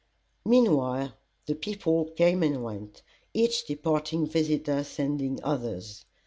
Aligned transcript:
Meanwhile, 0.45 1.13
the 1.45 1.53
people 1.53 2.05
came 2.05 2.41
and 2.41 2.63
went, 2.63 3.03
each 3.35 3.67
departing 3.67 4.25
visitor 4.25 4.83
sending 4.83 5.39
others. 5.43 6.05